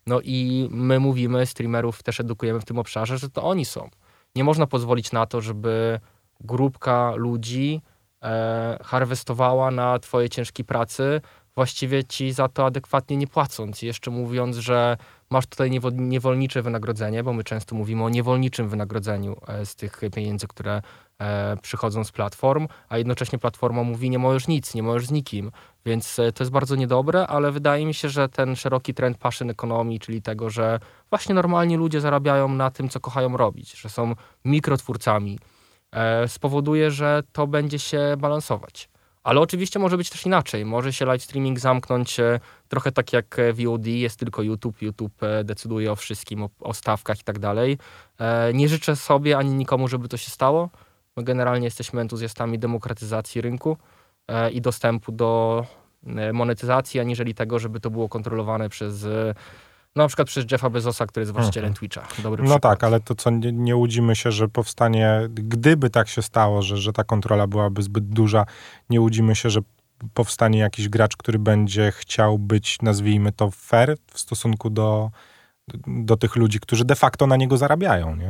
[0.07, 3.89] No i my mówimy, streamerów też edukujemy w tym obszarze, że to oni są.
[4.35, 5.99] Nie można pozwolić na to, żeby
[6.41, 7.81] grupka ludzi
[8.23, 11.21] e, harwestowała na twojej ciężkiej pracy,
[11.55, 13.81] właściwie ci za to adekwatnie nie płacąc.
[13.81, 14.97] Jeszcze mówiąc, że
[15.29, 20.47] masz tutaj niewolnicze wynagrodzenie, bo my często mówimy o niewolniczym wynagrodzeniu e, z tych pieniędzy,
[20.47, 20.81] które
[21.61, 25.51] przychodzą z platform, a jednocześnie platforma mówi nie możesz nic, nie możesz z nikim,
[25.85, 29.49] więc e, to jest bardzo niedobre, ale wydaje mi się, że ten szeroki trend passion
[29.49, 34.15] ekonomii, czyli tego, że właśnie normalni ludzie zarabiają na tym, co kochają robić, że są
[34.45, 35.39] mikrotwórcami,
[36.27, 38.89] spowoduje, że to będzie się balansować
[39.23, 40.65] Ale oczywiście może być też inaczej.
[40.65, 44.81] Może się live streaming zamknąć e, trochę tak jak e, VOD, jest tylko YouTube.
[44.81, 47.77] YouTube e, decyduje o wszystkim, o, o stawkach i tak dalej.
[48.53, 50.69] Nie życzę sobie ani nikomu, żeby to się stało.
[51.17, 53.77] My generalnie jesteśmy entuzjastami demokratyzacji rynku
[54.51, 55.65] i dostępu do
[56.33, 59.05] monetyzacji, aniżeli tego, żeby to było kontrolowane przez
[59.95, 61.79] no, na przykład przez Jeffa Bezosa, który jest właścicielem mhm.
[61.79, 62.21] Twitcha.
[62.23, 62.61] Dobry no przykład.
[62.61, 66.77] tak, ale to co, nie, nie łudzimy się, że powstanie, gdyby tak się stało, że,
[66.77, 68.45] że ta kontrola byłaby zbyt duża,
[68.89, 69.59] nie łudzimy się, że
[70.13, 75.11] powstanie jakiś gracz, który będzie chciał być, nazwijmy to, fair w stosunku do,
[75.87, 78.29] do tych ludzi, którzy de facto na niego zarabiają, nie?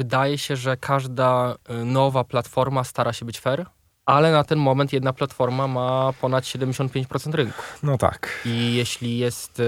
[0.00, 3.66] Wydaje się, że każda y, nowa platforma stara się być fair,
[4.06, 7.62] ale na ten moment jedna platforma ma ponad 75% rynku.
[7.82, 8.40] No tak.
[8.44, 9.64] I jeśli jest e,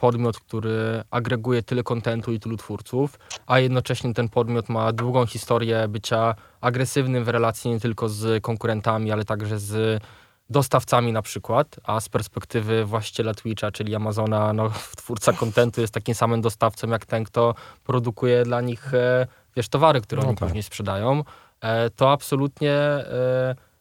[0.00, 5.88] podmiot, który agreguje tyle kontentu i tylu twórców, a jednocześnie ten podmiot ma długą historię
[5.88, 10.02] bycia agresywnym w relacji nie tylko z konkurentami, ale także z
[10.50, 16.14] dostawcami na przykład, a z perspektywy właściciela Twitcha, czyli Amazona, no, twórca kontentu jest takim
[16.14, 20.48] samym dostawcą jak ten, kto produkuje dla nich e, wiesz, towary, które no oni tak.
[20.48, 21.24] później sprzedają,
[21.60, 22.74] e, to absolutnie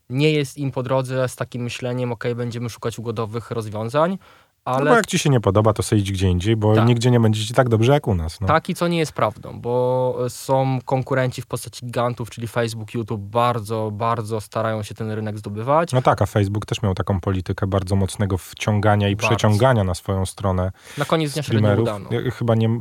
[0.10, 4.18] nie jest im po drodze z takim myśleniem, ok, będziemy szukać ugodowych rozwiązań,
[4.66, 4.86] ale...
[4.86, 6.88] No bo jak ci się nie podoba, to sobie idź gdzie indziej, bo tak.
[6.88, 8.42] nigdzie nie będzie ci tak dobrze jak u nas.
[8.42, 8.48] No.
[8.48, 13.22] Tak i co nie jest prawdą, bo są konkurenci w postaci gigantów, czyli Facebook, YouTube,
[13.22, 15.92] bardzo, bardzo starają się ten rynek zdobywać.
[15.92, 19.28] No tak, a Facebook też miał taką politykę bardzo mocnego wciągania i bardzo.
[19.28, 21.90] przeciągania na swoją stronę Na koniec dnia streamerów.
[22.12, 22.80] Ja chyba nie,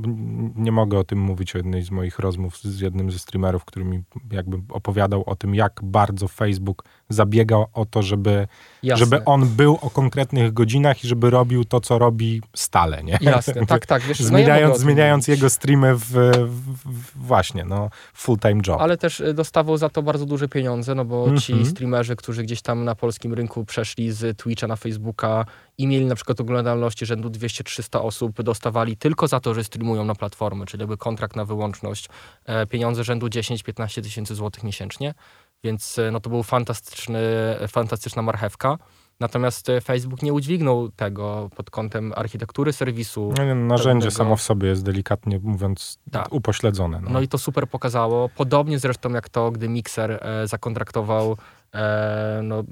[0.56, 3.84] nie mogę o tym mówić o jednej z moich rozmów z jednym ze streamerów, który
[3.84, 8.48] mi jakby opowiadał o tym, jak bardzo Facebook zabiegał o to, żeby,
[8.94, 13.18] żeby on był o konkretnych godzinach i żeby robił to, co robi stale, nie?
[13.20, 14.02] Jasne, tak, tak.
[14.02, 16.12] Wiesz, zmieniając no ja zmieniając jego streamy w,
[16.46, 18.80] w, właśnie, no, full-time job.
[18.80, 21.42] Ale też y, dostawał za to bardzo duże pieniądze, no bo mm -hmm.
[21.42, 21.70] ci mhm.
[21.70, 25.44] streamerzy, którzy gdzieś tam na polskim rynku przeszli z Twitcha na Facebooka
[25.78, 30.14] i mieli na przykład oglądalności rzędu 200-300 osób, dostawali tylko za to, że streamują na
[30.14, 32.08] platformy, czyli jakby kontrakt na wyłączność,
[32.44, 35.14] e, pieniądze rzędu 10-15 tysięcy złotych miesięcznie.
[35.64, 37.20] Więc e, no, to był fantastyczny,
[37.68, 38.78] fantastyczna marchewka.
[39.20, 43.32] Natomiast e, Facebook nie udźwignął tego pod kątem architektury serwisu.
[43.38, 44.24] No, narzędzie pewnego...
[44.24, 46.32] samo w sobie jest delikatnie mówiąc tak.
[46.32, 47.00] upośledzone.
[47.00, 47.10] No.
[47.10, 47.20] no.
[47.20, 48.28] i to super pokazało.
[48.28, 51.36] Podobnie zresztą jak to, gdy Mixer e, zakontraktował
[51.74, 52.64] e, no,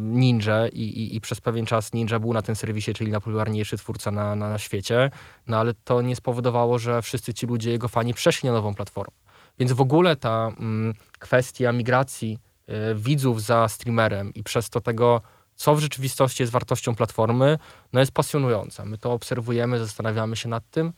[0.00, 4.10] Ninja i, i, i, przez pewien czas Ninja był na tym serwisie, czyli najpopularniejszy twórca
[4.10, 5.10] na, na, na świecie.
[5.46, 9.29] No ale to nie spowodowało, że wszyscy ci ludzie, jego fani przeszli na nową platformę.
[9.60, 15.20] Więc w ogóle ta mm, kwestia migracji y, widzów za streamerem i przez to tego,
[15.54, 17.58] co w rzeczywistości jest wartością platformy,
[17.92, 18.84] no jest pasjonująca.
[18.84, 20.92] My to obserwujemy, zastanawiamy się nad tym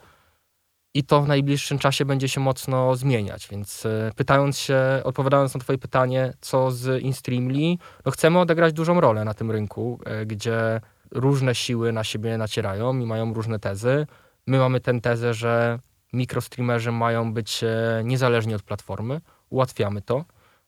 [0.95, 3.49] i to w najbliższym czasie będzie się mocno zmieniać.
[3.49, 9.01] Więc y, pytając się, odpowiadając na Twoje pytanie, co z InStreamly, no chcemy odegrać dużą
[9.01, 14.07] rolę na tym rynku, y, gdzie różne siły na siebie nacierają i mają różne tezy.
[14.47, 15.79] My mamy tę tezę, że
[16.13, 19.21] mikrostreamerzy mają być e, niezależni od platformy.
[19.51, 20.25] Ułatwiamy to.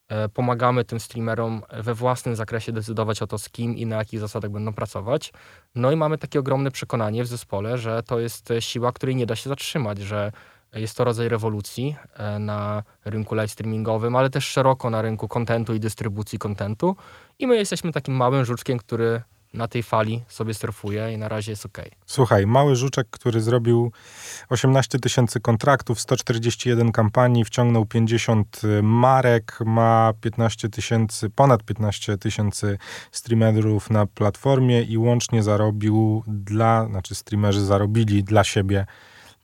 [0.09, 4.21] E, pomagamy tym streamerom we własnym zakresie decydować o to, z kim i na jakich
[4.21, 5.33] zasadach będą pracować.
[5.75, 9.37] No i mamy takie ogromne przekonanie w zespole, że to jest siła, której nie da
[9.37, 10.33] się zatrzymać, że
[10.75, 15.75] jest to rodzaj rewolucji e, na rynku live streamingowym, ale też szeroko na rynku kontentu
[15.75, 16.97] i dystrybucji kontentu.
[17.39, 19.23] I my jesteśmy takim małym żuczkiem, który
[19.55, 21.79] na tej fali sobie surfuje i na razie jest ok.
[22.07, 23.93] Słuchaj, mały żuczek, który zrobił
[24.49, 32.79] 18 tysięcy kontraktów, 141 kampanii, wciągnął 50 marek, ma 15 tysięcy, ponad 15 tysięcy
[33.13, 38.87] streamerów na platformie i łącznie zarobił dla, znaczy streamerzy zarobili dla siebie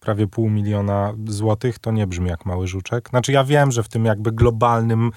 [0.01, 3.09] prawie pół miliona złotych, to nie brzmi jak mały żuczek.
[3.09, 5.11] Znaczy ja wiem, że w tym jakby globalnym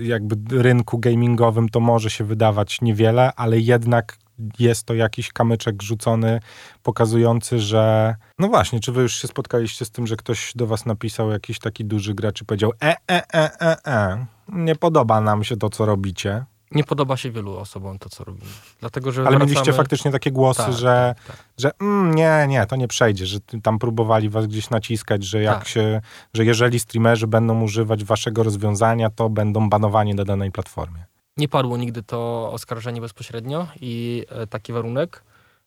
[0.00, 4.18] jakby rynku gamingowym to może się wydawać niewiele, ale jednak
[4.58, 6.40] jest to jakiś kamyczek rzucony,
[6.82, 10.86] pokazujący, że no właśnie, czy wy już się spotkaliście z tym, że ktoś do was
[10.86, 15.44] napisał, jakiś taki duży gracz i powiedział e, e, e, e, e, nie podoba nam
[15.44, 18.50] się to, co robicie nie podoba się wielu osobom to, co robimy.
[18.80, 19.50] Dlatego, że Ale wracamy...
[19.50, 21.46] mieliście faktycznie takie głosy, tak, że, tak, tak.
[21.58, 25.58] że mm, nie, nie, to nie przejdzie, że tam próbowali was gdzieś naciskać, że jak
[25.58, 25.68] tak.
[25.68, 26.00] się,
[26.34, 31.04] że jeżeli streamerzy będą używać waszego rozwiązania, to będą banowani na danej platformie.
[31.36, 35.22] Nie padło nigdy to oskarżenie bezpośrednio i e, taki warunek.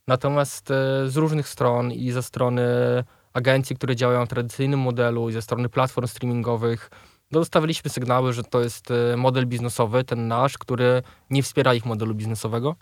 [0.07, 2.63] Natomiast e, z różnych stron i ze strony
[3.33, 6.89] agencji, które działają w tradycyjnym modelu i ze strony platform streamingowych
[7.31, 12.15] dostawaliśmy sygnały, że to jest e, model biznesowy, ten nasz, który nie wspiera ich modelu
[12.15, 12.75] biznesowego.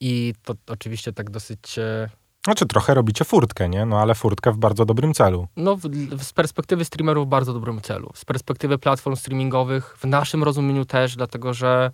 [0.00, 1.78] I to oczywiście tak dosyć.
[1.78, 2.08] E,
[2.44, 3.86] znaczy, trochę robicie furtkę, nie?
[3.86, 5.48] No ale furtkę w bardzo dobrym celu.
[5.56, 5.82] No, w,
[6.22, 8.10] z perspektywy streamerów w bardzo dobrym celu.
[8.14, 11.90] Z perspektywy platform streamingowych w naszym rozumieniu też, dlatego że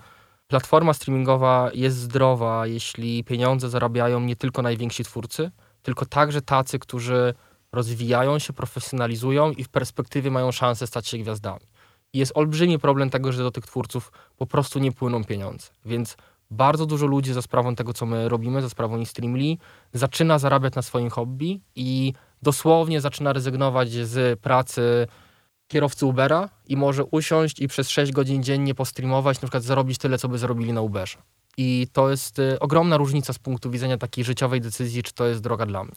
[0.49, 5.51] platforma streamingowa jest zdrowa, jeśli pieniądze zarabiają nie tylko najwięksi twórcy,
[5.83, 7.35] tylko także tacy, którzy
[7.73, 11.67] rozwijają się, profesjonalizują i w perspektywie mają szansę stać się gwiazdami.
[12.13, 15.69] I jest olbrzymi problem tego, że do tych twórców po prostu nie płyną pieniądze.
[15.85, 16.17] Więc
[16.51, 19.59] bardzo dużo ludzi za sprawą tego, co my robimy, za sprawą Instagramli,
[19.93, 25.07] zaczyna zarabiać na swoim hobby i dosłownie zaczyna rezygnować z pracy
[25.69, 30.19] kierowcy Ubera i może usiąść i przez 6 godzin dziennie postreamować, na przykład zarobić tyle,
[30.19, 31.19] co by zarobili na Uberze.
[31.57, 35.41] I to jest y, ogromna różnica z punktu widzenia takiej życiowej decyzji, czy to jest
[35.41, 35.95] droga dla mnie.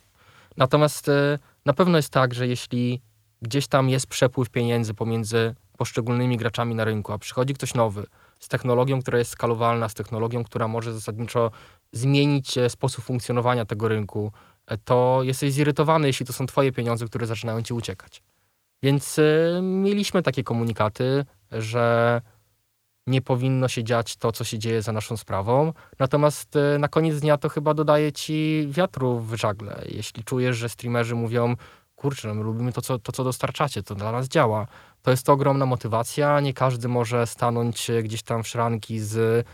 [0.57, 3.01] Natomiast y, na pewno jest tak, że jeśli
[3.41, 8.05] gdzieś tam jest przepływ pieniędzy pomiędzy poszczególnymi graczami na rynku, a przychodzi ktoś nowy
[8.39, 11.51] z technologią, która jest skalowalna, z technologią, która może zasadniczo
[11.91, 14.31] zmienić e, sposób funkcjonowania tego rynku,
[14.67, 18.23] e, to jesteś zirytowany, jeśli to są twoje pieniądze, które zaczynają ci uciekać.
[18.83, 19.19] Więc
[19.61, 22.21] mieliśmy takie komunikaty, że
[23.07, 25.73] nie powinno się dziać to, co się dzieje za naszą sprawą.
[25.99, 29.81] Natomiast y, na koniec dnia to chyba dodaje ci wiatru w żagle.
[29.89, 31.55] Jeśli czujesz, że streamerzy mówią,
[31.95, 34.67] kurczę, no my lubimy to co, to, co dostarczacie, to dla nas działa.
[35.01, 36.39] To jest to ogromna motywacja.
[36.39, 39.45] Nie każdy może stanąć gdzieś tam w szranki z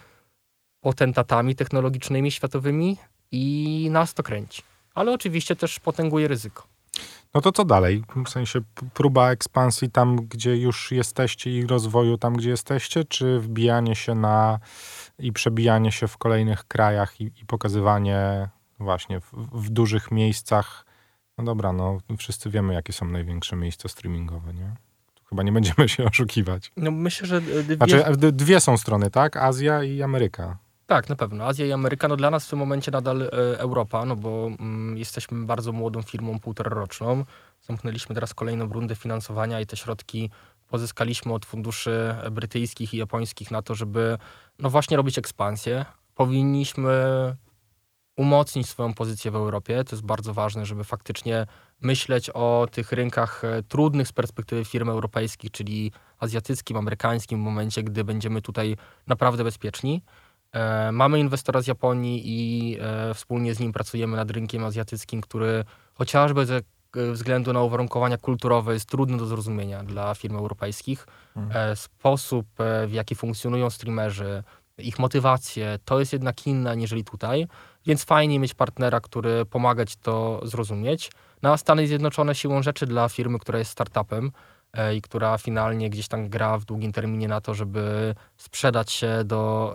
[0.81, 2.97] potentatami technologicznymi, światowymi
[3.31, 4.61] i nas to kręci.
[4.93, 6.78] Ale oczywiście też potęguje ryzyko.
[7.33, 8.03] No to co dalej?
[8.25, 8.61] W sensie
[8.93, 14.59] próba ekspansji tam, gdzie już jesteście i rozwoju tam, gdzie jesteście, czy wbijanie się na
[15.19, 20.85] i przebijanie się w kolejnych krajach i, i pokazywanie właśnie w, w, dużych miejscach.
[21.37, 24.75] No dobra, no wszyscy wiemy, jakie są największe miejsca streamingowe, nie?
[25.15, 26.71] Tu chyba nie będziemy się oszukiwać.
[26.77, 27.75] No myślę, że dwie...
[27.75, 29.37] Znaczy, dwie są strony, tak?
[29.37, 30.57] Azja i Ameryka.
[30.89, 31.45] Tak, na pewno.
[31.45, 34.97] Azja i Ameryka, no dla nas w tym momencie nadal e, Europa, no bo mm,
[34.97, 37.25] jesteśmy bardzo młodą firmą, półtoraroczną.
[37.61, 40.29] Zamknęliśmy teraz kolejną rundę finansowania i te środki
[40.67, 44.17] pozyskaliśmy od funduszy brytyjskich i japońskich na to, żeby
[44.59, 45.85] no właśnie robić ekspansję.
[46.15, 46.91] Powinniśmy
[48.17, 49.83] umocnić swoją pozycję w Europie.
[49.83, 51.45] To jest bardzo ważne, żeby faktycznie
[51.81, 57.83] myśleć o tych rynkach e, trudnych z perspektywy firm europejskich, czyli azjatyckim, amerykańskim, w momencie,
[57.83, 60.01] gdy będziemy tutaj naprawdę bezpieczni.
[60.53, 65.63] E, mamy inwestora z Japonii i e, wspólnie z nim pracujemy nad rynkiem azjatyckim, który
[65.93, 66.61] chociażby ze
[66.93, 71.07] względu na uwarunkowania kulturowe jest trudny do zrozumienia dla firm europejskich.
[71.33, 71.75] Hmm.
[71.75, 72.47] Sposób,
[72.87, 74.43] w jaki funkcjonują streamerzy,
[74.77, 77.47] ich motywacje, to jest jednak inne aniżeli tutaj,
[77.85, 81.11] więc fajnie mieć partnera, który pomaga ci to zrozumieć.
[81.41, 84.31] No a Stany Zjednoczone siłą rzeczy dla firmy, która jest startupem,
[84.95, 89.73] i która finalnie gdzieś tam gra w długim terminie na to, żeby sprzedać się do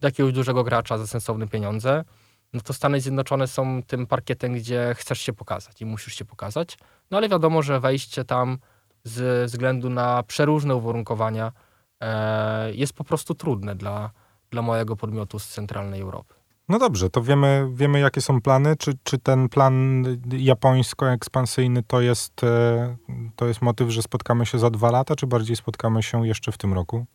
[0.00, 2.04] do jakiegoś dużego gracza za sensowne pieniądze,
[2.52, 6.78] no to Stany Zjednoczone są tym parkietem, gdzie chcesz się pokazać i musisz się pokazać.
[7.10, 8.58] No ale wiadomo, że wejście tam
[9.04, 11.52] ze względu na przeróżne uwarunkowania
[12.00, 14.10] e, jest po prostu trudne dla,
[14.50, 16.34] dla mojego podmiotu z centralnej Europy.
[16.68, 18.76] No dobrze, to wiemy, wiemy jakie są plany.
[18.76, 22.96] Czy, czy ten plan japońsko-ekspansyjny to jest, e,
[23.36, 26.58] to jest motyw, że spotkamy się za dwa lata, czy bardziej spotkamy się jeszcze w
[26.58, 27.06] tym roku?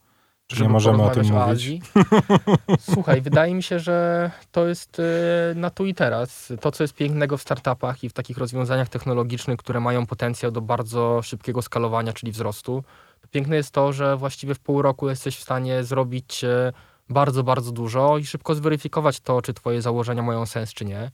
[0.60, 1.80] Nie możemy o tym o mówić?
[2.92, 5.02] Słuchaj, wydaje mi się, że to jest y,
[5.54, 6.52] na tu i teraz.
[6.60, 10.60] To, co jest pięknego w startupach i w takich rozwiązaniach technologicznych, które mają potencjał do
[10.60, 12.84] bardzo szybkiego skalowania, czyli wzrostu.
[13.30, 16.72] Piękne jest to, że właściwie w pół roku jesteś w stanie zrobić y,
[17.08, 21.10] bardzo, bardzo dużo i szybko zweryfikować to, czy twoje założenia mają sens, czy nie.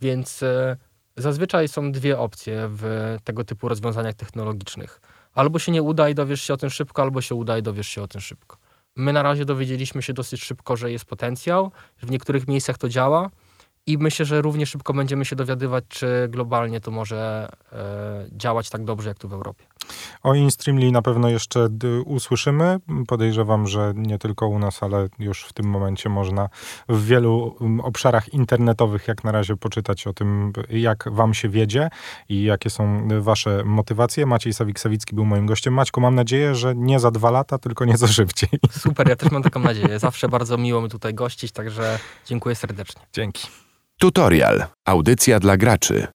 [0.00, 0.76] Więc y,
[1.16, 5.00] zazwyczaj są dwie opcje w tego typu rozwiązaniach technologicznych.
[5.34, 7.88] Albo się nie uda i dowiesz się o tym szybko, albo się uda i dowiesz
[7.88, 8.61] się o tym szybko.
[8.96, 12.88] My na razie dowiedzieliśmy się dosyć szybko, że jest potencjał, że w niektórych miejscach to
[12.88, 13.30] działa
[13.86, 18.84] i myślę, że równie szybko będziemy się dowiadywać, czy globalnie to może e, działać tak
[18.84, 19.64] dobrze, jak tu w Europie.
[20.22, 21.68] O InStreamly na pewno jeszcze
[22.04, 22.78] usłyszymy.
[23.06, 26.48] Podejrzewam, że nie tylko u nas, ale już w tym momencie można
[26.88, 31.90] w wielu obszarach internetowych jak na razie poczytać o tym, jak wam się wiedzie
[32.28, 34.26] i jakie są wasze motywacje.
[34.26, 35.74] Maciej Sawik-Sawicki był moim gościem.
[35.74, 38.48] Maćku, mam nadzieję, że nie za dwa lata, tylko nieco szybciej.
[38.70, 39.98] Super, ja też mam taką nadzieję.
[39.98, 43.02] Zawsze bardzo miło mi tutaj gościć, także dziękuję serdecznie.
[43.12, 43.71] Dzięki.
[44.02, 44.66] Tutorial.
[44.86, 46.06] Audycja dla graczy.